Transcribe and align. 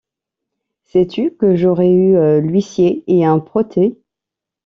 Sais-tu 0.83 1.29
que 1.35 1.55
j’aurais 1.55 1.91
eu 1.93 2.15
l’huissier 2.41 3.03
et 3.05 3.23
un 3.23 3.37
protêt? 3.37 3.99